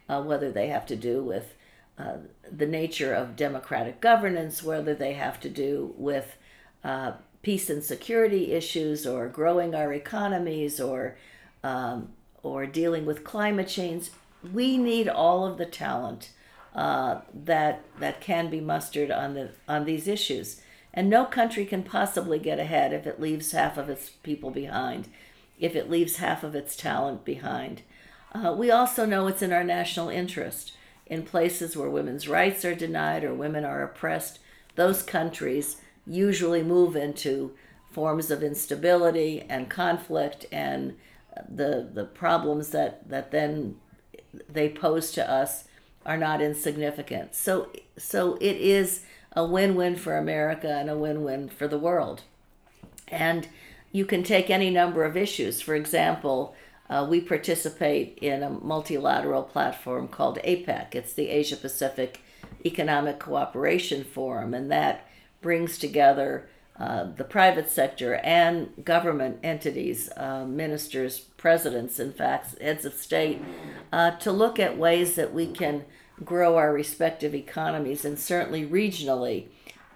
[0.08, 1.54] uh, whether they have to do with
[1.98, 2.16] uh,
[2.50, 6.36] the nature of democratic governance, whether they have to do with
[6.82, 11.16] uh, peace and security issues, or growing our economies, or
[11.62, 12.10] um,
[12.42, 14.08] or dealing with climate change
[14.52, 16.30] we need all of the talent
[16.74, 20.60] uh, that that can be mustered on the on these issues.
[20.92, 25.08] And no country can possibly get ahead if it leaves half of its people behind,
[25.58, 27.82] if it leaves half of its talent behind.
[28.32, 30.72] Uh, we also know it's in our national interest
[31.06, 34.38] in places where women's rights are denied or women are oppressed.
[34.76, 35.76] Those countries
[36.06, 37.52] usually move into
[37.90, 40.96] forms of instability and conflict and
[41.48, 43.76] the the problems that that then
[44.48, 45.64] they pose to us
[46.06, 47.34] are not insignificant.
[47.34, 52.22] So so it is a win-win for America and a win-win for the world.
[53.08, 53.48] And
[53.92, 55.60] you can take any number of issues.
[55.60, 56.54] For example,
[56.88, 60.94] uh, we participate in a multilateral platform called APEC.
[60.94, 62.20] It's the Asia Pacific
[62.66, 65.06] Economic Cooperation Forum, and that
[65.40, 72.84] brings together uh, the private sector and government entities, uh, ministers, presidents, in fact, heads
[72.84, 73.42] of state,
[73.92, 75.84] uh, to look at ways that we can
[76.24, 79.46] grow our respective economies and certainly regionally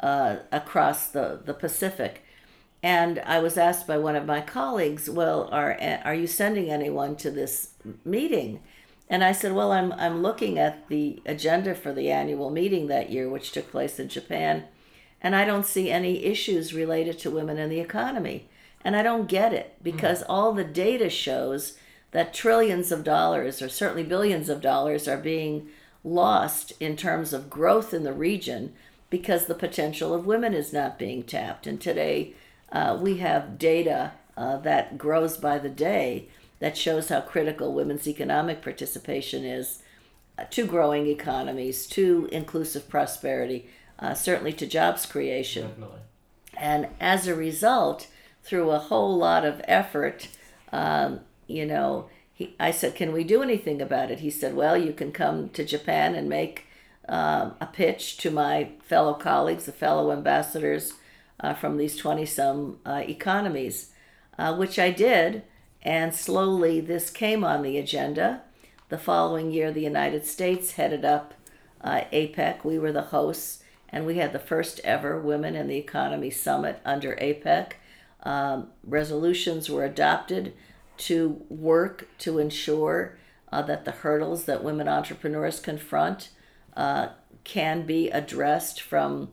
[0.00, 2.22] uh, across the, the Pacific.
[2.82, 7.16] And I was asked by one of my colleagues, "Well, are are you sending anyone
[7.16, 7.70] to this
[8.04, 8.60] meeting?"
[9.08, 13.10] And I said, "Well, I'm I'm looking at the agenda for the annual meeting that
[13.10, 14.64] year, which took place in Japan."
[15.24, 18.46] and I don't see any issues related to women in the economy.
[18.84, 20.26] And I don't get it because mm.
[20.28, 21.78] all the data shows
[22.10, 25.68] that trillions of dollars, or certainly billions of dollars, are being
[26.04, 28.72] lost in terms of growth in the region
[29.10, 31.66] because the potential of women is not being tapped.
[31.66, 32.34] And today
[32.70, 38.06] uh, we have data uh, that grows by the day that shows how critical women's
[38.06, 39.82] economic participation is
[40.38, 43.68] uh, to growing economies, to inclusive prosperity,
[43.98, 45.68] uh, certainly to jobs creation.
[45.68, 46.00] Definitely.
[46.56, 48.08] And as a result,
[48.44, 50.28] through a whole lot of effort,
[50.72, 54.20] um, you know, he, I said, Can we do anything about it?
[54.20, 56.66] He said, Well, you can come to Japan and make
[57.08, 60.94] um, a pitch to my fellow colleagues, the fellow ambassadors
[61.40, 63.90] uh, from these 20 some uh, economies,
[64.38, 65.42] uh, which I did.
[65.82, 68.42] And slowly this came on the agenda.
[68.88, 71.34] The following year, the United States headed up
[71.82, 72.64] uh, APEC.
[72.64, 76.80] We were the hosts and we had the first ever Women in the Economy Summit
[76.84, 77.74] under APEC.
[78.24, 80.54] Um, resolutions were adopted
[80.96, 83.18] to work to ensure
[83.52, 86.30] uh, that the hurdles that women entrepreneurs confront
[86.76, 87.08] uh,
[87.44, 89.30] can be addressed from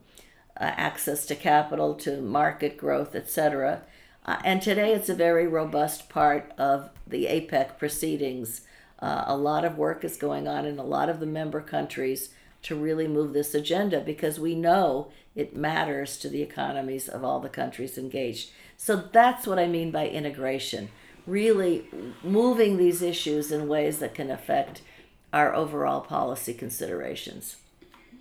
[0.60, 3.82] uh, access to capital to market growth, etc.
[4.25, 8.62] Uh, and today it's a very robust part of the APEC proceedings.
[8.99, 12.30] Uh, a lot of work is going on in a lot of the member countries
[12.62, 17.39] to really move this agenda because we know it matters to the economies of all
[17.39, 18.51] the countries engaged.
[18.84, 20.89] So that's what I mean by integration.
[21.28, 21.86] Really
[22.24, 24.82] moving these issues in ways that can affect
[25.32, 27.58] our overall policy considerations.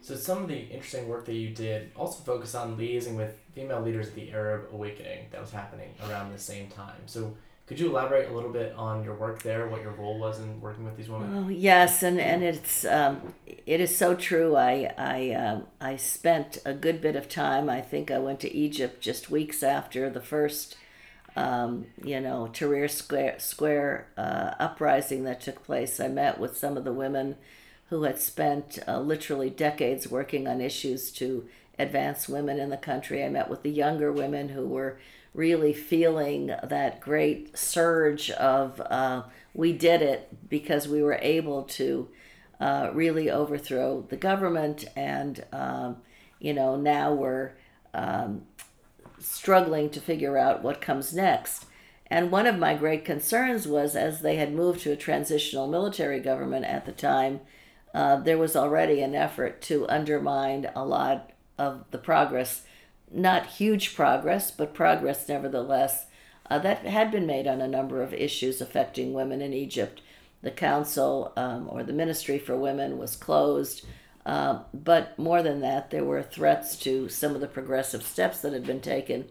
[0.03, 3.81] So some of the interesting work that you did also focused on liaising with female
[3.81, 7.01] leaders of the Arab awakening that was happening around the same time.
[7.07, 7.35] So
[7.70, 10.61] could you elaborate a little bit on your work there, what your role was in
[10.61, 11.33] working with these women?
[11.33, 14.56] Oh, yes, and, and it's um, it is so true.
[14.56, 17.70] I I um, I spent a good bit of time.
[17.70, 20.78] I think I went to Egypt just weeks after the first,
[21.37, 26.00] um, you know, Tahrir Square Square uh, uprising that took place.
[26.00, 27.37] I met with some of the women
[27.90, 33.24] who had spent uh, literally decades working on issues to advance women in the country.
[33.24, 34.98] I met with the younger women who were
[35.33, 39.23] really feeling that great surge of uh,
[39.55, 42.09] we did it because we were able to
[42.61, 45.97] uh, really overthrow the government and um,
[46.40, 47.53] you know now we're
[47.95, 48.43] um,
[49.19, 51.66] struggling to figure out what comes next.
[52.12, 56.19] And one of my great concerns was as they had moved to a transitional military
[56.19, 57.40] government at the time
[57.93, 62.62] uh, there was already an effort to undermine a lot of the progress
[63.12, 66.07] not huge progress, but progress nevertheless,
[66.51, 70.01] uh, that had been made on a number of issues affecting women in Egypt.
[70.42, 73.85] The Council um, or the Ministry for Women was closed,
[74.27, 78.53] uh, but more than that, there were threats to some of the progressive steps that
[78.53, 79.27] had been taken.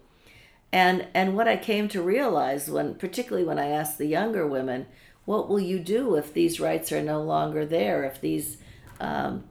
[0.72, 4.86] And, and what I came to realize, when, particularly when I asked the younger women,
[5.26, 8.58] what will you do if these rights are no longer there, if these
[9.00, 9.44] um,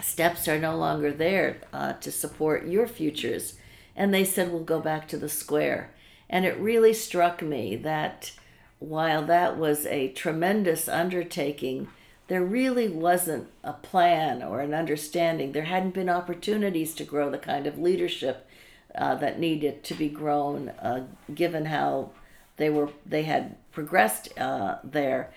[0.00, 3.54] steps are no longer there uh, to support your futures.
[3.94, 5.92] And they said, we'll go back to the square.
[6.28, 8.32] And it really struck me that
[8.78, 11.88] while that was a tremendous undertaking,
[12.28, 15.52] there really wasn't a plan or an understanding.
[15.52, 18.48] There hadn't been opportunities to grow the kind of leadership
[18.94, 22.10] uh, that needed to be grown, uh, given how
[22.56, 25.32] they were they had progressed uh, there.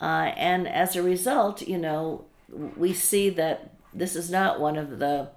[0.00, 2.24] Uh, and as a result, you know,
[2.76, 5.30] we see that this is not one of the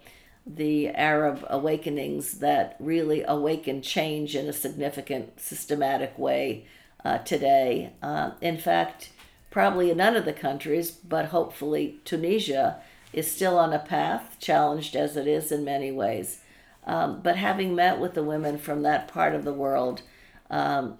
[0.45, 6.65] the Arab awakenings that really awaken change in a significant, systematic way
[7.03, 7.91] uh, today.
[8.01, 9.09] Uh, in fact,
[9.51, 12.79] probably in none of the countries, but hopefully Tunisia
[13.11, 16.41] is still on a path, challenged as it is in many ways.
[16.85, 20.01] Um, but having met with the women from that part of the world,
[20.49, 20.97] um,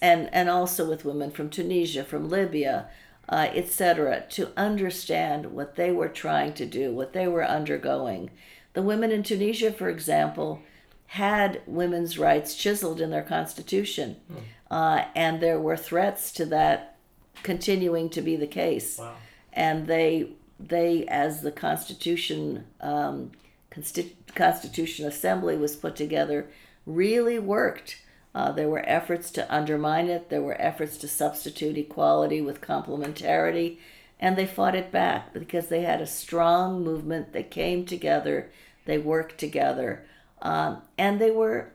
[0.00, 2.88] and and also with women from Tunisia, from Libya,
[3.28, 8.30] uh, etc., to understand what they were trying to do, what they were undergoing.
[8.74, 10.62] The women in Tunisia, for example,
[11.08, 14.38] had women's rights chiseled in their constitution, hmm.
[14.70, 16.96] uh, and there were threats to that
[17.42, 18.98] continuing to be the case.
[18.98, 19.14] Wow.
[19.52, 23.32] And they, they, as the Constitution um,
[23.70, 26.48] Constitu- Constitution Assembly was put together,
[26.86, 28.02] really worked
[28.36, 33.78] uh, there were efforts to undermine it, there were efforts to substitute equality with complementarity,
[34.20, 38.50] and they fought it back because they had a strong movement They came together,
[38.84, 40.04] they worked together,
[40.42, 41.72] um, and they were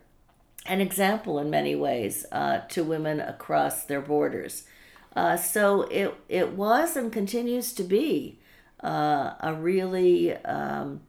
[0.67, 4.67] an example in many ways uh, to women across their borders.
[5.15, 8.37] Uh, so it, it was and continues to be
[8.83, 11.01] uh, a really um,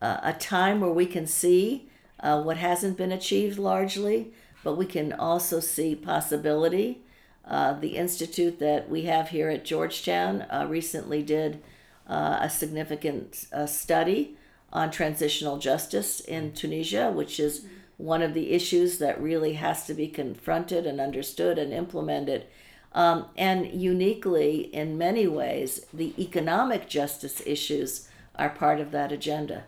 [0.00, 4.32] a time where we can see uh, what hasn't been achieved largely,
[4.66, 6.98] but we can also see possibility.
[7.44, 11.62] Uh, the institute that we have here at Georgetown uh, recently did
[12.08, 14.36] uh, a significant uh, study
[14.72, 17.64] on transitional justice in Tunisia, which is
[17.96, 22.44] one of the issues that really has to be confronted and understood and implemented.
[22.92, 29.62] Um, and uniquely, in many ways, the economic justice issues are part of that agenda.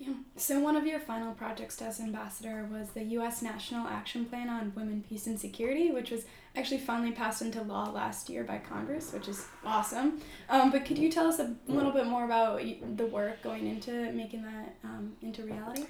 [0.00, 0.14] Yeah.
[0.34, 3.42] So one of your final projects as ambassador was the U.S.
[3.42, 6.24] National Action Plan on Women, Peace, and Security, which was
[6.56, 10.18] actually finally passed into law last year by Congress, which is awesome.
[10.48, 12.62] Um, but could you tell us a little bit more about
[12.96, 15.84] the work going into making that um, into reality?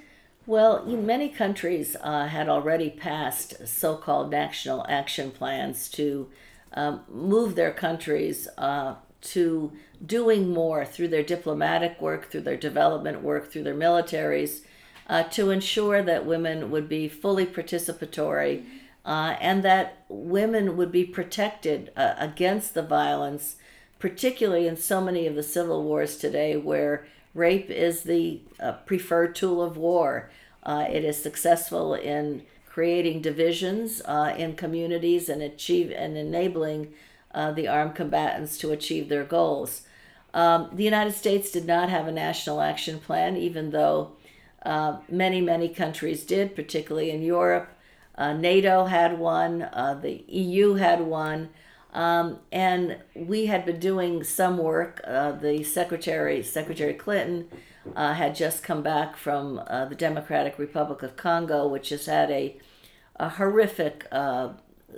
[0.44, 6.28] Well, many countries uh, had already passed so-called national action plans to
[6.72, 9.72] um, move their countries uh, to
[10.04, 14.62] doing more through their diplomatic work, through their development work, through their militaries,
[15.08, 18.64] uh, to ensure that women would be fully participatory
[19.04, 23.56] uh, and that women would be protected uh, against the violence,
[23.98, 29.34] particularly in so many of the civil wars today where rape is the uh, preferred
[29.34, 30.30] tool of war.
[30.62, 36.92] Uh, it is successful in creating divisions uh, in communities and achieve and enabling
[37.34, 39.82] uh, the armed combatants to achieve their goals.
[40.32, 44.12] Um, the United States did not have a national action plan, even though
[44.64, 47.70] uh, many, many countries did, particularly in Europe.
[48.16, 51.48] Uh, NATO had one, uh, the EU had one,
[51.94, 55.00] um, and we had been doing some work.
[55.04, 57.48] Uh, the Secretary, Secretary Clinton,
[57.96, 62.56] uh, had just come back from the Democratic Republic of Congo, which has had a,
[63.16, 64.06] a horrific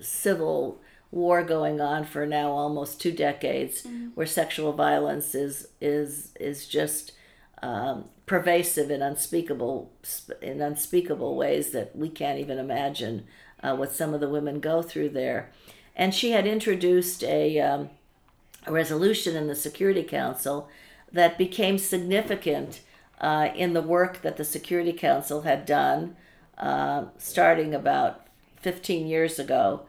[0.01, 0.80] civil
[1.12, 4.08] war going on for now almost two decades, mm-hmm.
[4.14, 7.12] where sexual violence is is is just
[7.62, 9.92] um, pervasive in unspeakable
[10.40, 13.24] in unspeakable ways that we can't even imagine
[13.62, 15.50] uh, what some of the women go through there.
[15.94, 17.90] And she had introduced a, um,
[18.66, 20.68] a resolution in the Security Council
[21.12, 22.80] that became significant
[23.20, 26.16] uh, in the work that the Security Council had done
[26.58, 28.26] uh, starting about
[28.62, 29.82] 15 years ago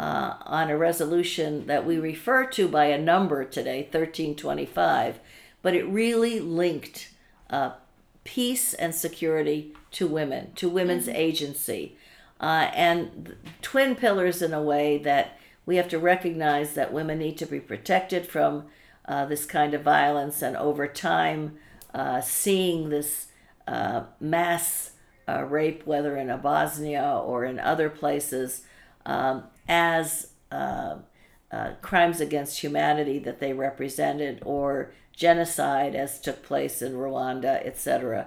[0.00, 5.20] uh, on a resolution that we refer to by a number today, 1325,
[5.60, 7.10] but it really linked
[7.50, 7.72] uh,
[8.24, 11.16] peace and security to women, to women's mm-hmm.
[11.16, 11.96] agency.
[12.40, 17.36] Uh, and twin pillars in a way that we have to recognize that women need
[17.36, 18.64] to be protected from
[19.04, 21.58] uh, this kind of violence, and over time,
[21.92, 23.26] uh, seeing this
[23.68, 24.92] uh, mass
[25.28, 28.62] uh, rape, whether in Bosnia or in other places,
[29.04, 30.96] um, as uh,
[31.80, 38.26] crimes against humanity that they represented, or genocide as took place in Rwanda, etc.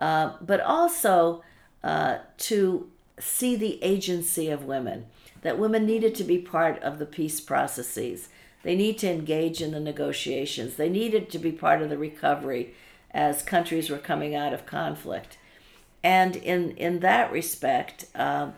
[0.00, 1.42] Uh, but also
[1.82, 5.06] uh, to see the agency of women,
[5.42, 8.28] that women needed to be part of the peace processes.
[8.62, 10.76] They need to engage in the negotiations.
[10.76, 12.74] They needed to be part of the recovery
[13.10, 15.38] as countries were coming out of conflict.
[16.02, 18.50] And in, in that respect, uh,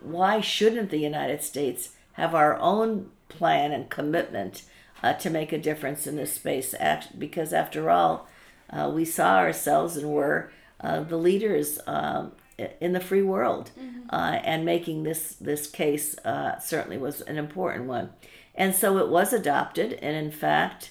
[0.00, 4.62] why shouldn't the United States have our own plan and commitment
[5.02, 6.74] uh, to make a difference in this space.
[7.16, 8.28] Because after all,
[8.68, 12.32] uh, we saw ourselves and were uh, the leaders um,
[12.80, 13.98] in the free world, mm-hmm.
[14.10, 18.10] Uh, and making this this case uh, certainly was an important one.
[18.56, 20.90] And so it was adopted, and in fact,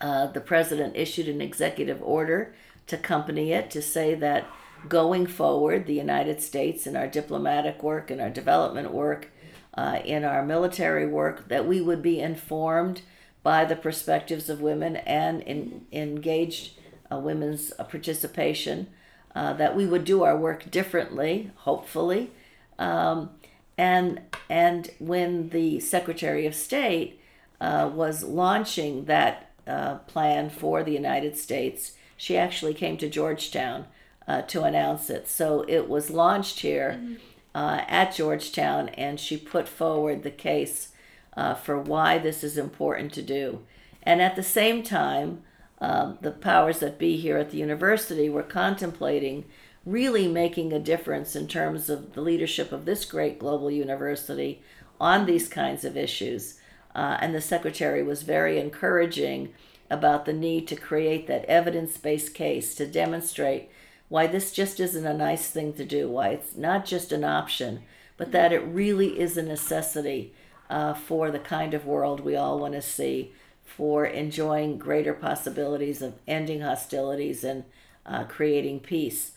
[0.00, 2.54] uh, the president issued an executive order
[2.86, 4.46] to accompany it to say that
[4.88, 9.30] going forward, the United States in our diplomatic work and our development work
[9.74, 13.02] uh, in our military work, that we would be informed
[13.42, 16.72] by the perspectives of women and in, engaged
[17.10, 18.86] uh, women's uh, participation,
[19.34, 22.30] uh, that we would do our work differently, hopefully.
[22.78, 23.30] Um,
[23.78, 27.20] and, and when the Secretary of State
[27.60, 33.86] uh, was launching that uh, plan for the United States, she actually came to Georgetown
[34.26, 35.28] to announce it.
[35.28, 36.98] So it was launched here.
[36.98, 37.14] Mm-hmm
[37.54, 40.88] uh, at Georgetown, and she put forward the case
[41.36, 43.60] uh, for why this is important to do.
[44.02, 45.42] And at the same time,
[45.80, 49.44] um, the powers that be here at the university were contemplating
[49.84, 54.62] really making a difference in terms of the leadership of this great global university
[55.00, 56.60] on these kinds of issues.
[56.94, 59.52] Uh, and the secretary was very encouraging
[59.90, 63.68] about the need to create that evidence based case to demonstrate
[64.12, 67.82] why this just isn't a nice thing to do, why it's not just an option,
[68.18, 70.34] but that it really is a necessity
[70.68, 73.32] uh, for the kind of world we all want to see,
[73.64, 77.64] for enjoying greater possibilities of ending hostilities and
[78.04, 79.32] uh, creating peace.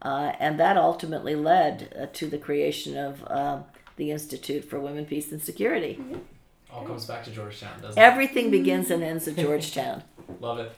[0.00, 3.64] Uh, and that ultimately led uh, to the creation of um,
[3.96, 5.98] the Institute for Women, Peace, and Security.
[6.00, 6.18] Mm-hmm.
[6.72, 8.46] All comes back to Georgetown, doesn't Everything it?
[8.46, 10.04] Everything begins and ends at Georgetown.
[10.40, 10.72] Love it.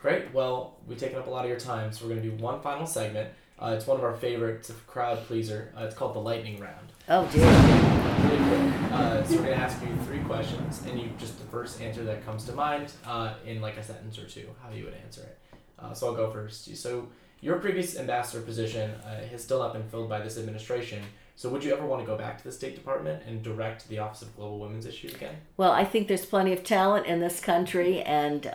[0.00, 0.32] Great.
[0.32, 2.60] Well, we've taken up a lot of your time, so we're going to do one
[2.60, 3.30] final segment.
[3.58, 5.72] Uh, it's one of our favorites, a crowd pleaser.
[5.76, 6.92] Uh, it's called the lightning round.
[7.08, 7.44] Oh dear.
[8.92, 12.04] Uh, so we're going to ask you three questions, and you just the first answer
[12.04, 15.22] that comes to mind uh, in like a sentence or two, how you would answer
[15.22, 15.38] it.
[15.78, 16.76] Uh, so I'll go first.
[16.76, 17.08] So
[17.40, 21.02] your previous ambassador position uh, has still not been filled by this administration.
[21.34, 23.98] So would you ever want to go back to the State Department and direct the
[23.98, 25.36] Office of Global Women's Issues again?
[25.56, 28.46] Well, I think there's plenty of talent in this country, and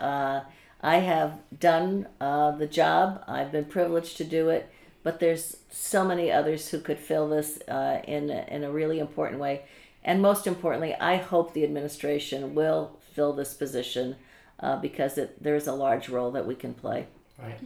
[0.84, 3.24] I have done uh, the job.
[3.26, 4.70] I've been privileged to do it,
[5.02, 9.00] but there's so many others who could fill this uh, in a, in a really
[9.00, 9.62] important way.
[10.04, 14.18] And most importantly, I hope the administration will fill this position
[14.60, 17.08] uh, because it, there's a large role that we can play.
[17.42, 17.60] Right.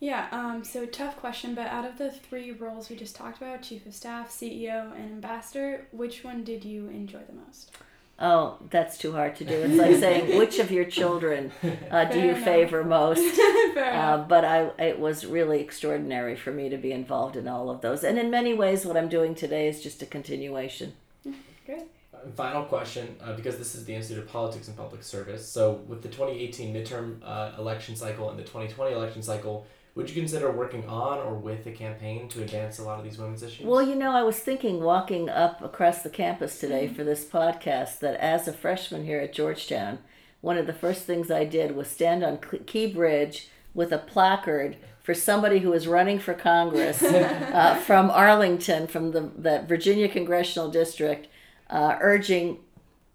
[0.00, 3.62] Yeah, um, so tough question, but out of the three roles we just talked about
[3.62, 7.72] chief of staff, CEO, and ambassador which one did you enjoy the most?
[8.20, 9.54] Oh, that's too hard to do.
[9.54, 11.52] It's like saying which of your children
[11.90, 12.44] uh, do you enough.
[12.44, 13.40] favor most.
[13.78, 17.80] Uh, but I, it was really extraordinary for me to be involved in all of
[17.80, 18.02] those.
[18.02, 20.94] And in many ways, what I'm doing today is just a continuation.
[21.66, 21.82] Great.
[22.12, 25.46] Uh, Final question, uh, because this is the Institute of Politics and Public Service.
[25.48, 29.66] So, with the 2018 midterm uh, election cycle and the 2020 election cycle,
[29.98, 33.18] would you consider working on or with a campaign to advance a lot of these
[33.18, 33.66] women's issues?
[33.66, 37.98] Well, you know, I was thinking walking up across the campus today for this podcast
[37.98, 39.98] that as a freshman here at Georgetown,
[40.40, 44.76] one of the first things I did was stand on Key Bridge with a placard
[45.02, 50.70] for somebody who was running for Congress uh, from Arlington, from the, the Virginia Congressional
[50.70, 51.26] District,
[51.70, 52.58] uh, urging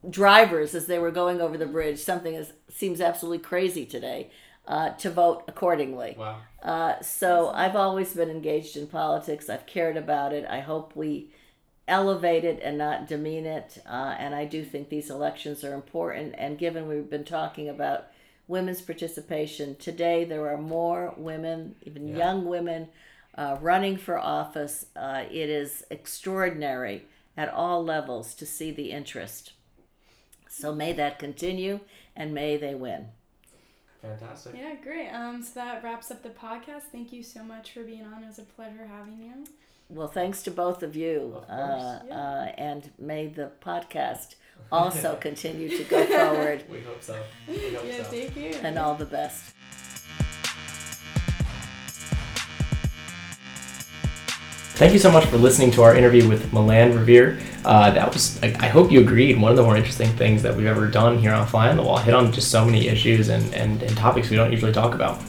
[0.09, 4.29] drivers as they were going over the bridge, something that seems absolutely crazy today,
[4.67, 6.15] uh, to vote accordingly.
[6.17, 6.37] wow.
[6.61, 9.49] Uh, so I've always been engaged in politics.
[9.49, 10.45] I've cared about it.
[10.49, 11.31] I hope we
[11.87, 13.79] elevate it and not demean it.
[13.85, 16.33] Uh, and I do think these elections are important.
[16.37, 18.05] And given we've been talking about
[18.47, 22.17] women's participation, today there are more women, even Yeah.
[22.17, 22.87] young women,
[23.37, 24.85] uh, running for office.
[24.95, 27.05] Uh, it is extraordinary
[27.35, 29.51] at all levels to see the interest.
[30.47, 31.81] So may that continue
[32.15, 33.09] and may they win.
[34.03, 34.53] Fantastic.
[34.57, 35.09] Yeah, great.
[35.09, 36.83] Um, so that wraps up the podcast.
[36.91, 38.23] Thank you so much for being on.
[38.23, 39.45] It was a pleasure having you.
[39.89, 41.33] Well, thanks to both of you.
[41.37, 41.49] Of course.
[41.49, 42.13] Uh, Yeah.
[42.19, 44.35] uh, and may the podcast
[44.71, 47.21] also continue to go forward We hope so.
[47.47, 48.03] We hope Yeah, so.
[48.03, 48.51] thank you.
[48.61, 49.53] and all the best.
[54.83, 57.41] Thank you so much for listening to our interview with Melanne Verveer.
[57.63, 60.53] Uh, that was, I, I hope you agreed, one of the more interesting things that
[60.57, 61.99] we've ever done here on Fly on the Wall.
[61.99, 65.21] Hit on just so many issues and, and, and topics we don't usually talk about.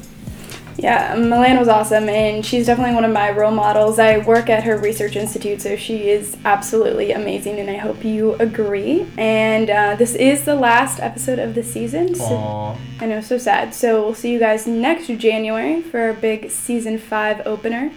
[0.76, 4.00] Yeah, Milan was awesome, and she's definitely one of my role models.
[4.00, 8.34] I work at her research institute, so she is absolutely amazing, and I hope you
[8.40, 9.06] agree.
[9.16, 12.16] And uh, this is the last episode of the season.
[12.16, 12.78] So Aww.
[12.98, 13.72] I know, so sad.
[13.72, 17.92] So we'll see you guys next January for our big season five opener.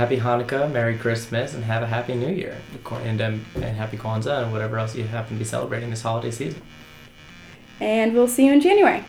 [0.00, 2.56] Happy Hanukkah, Merry Christmas, and have a Happy New Year.
[2.90, 6.30] And, um, and Happy Kwanzaa and whatever else you happen to be celebrating this holiday
[6.30, 6.62] season.
[7.80, 9.04] And we'll see you in January.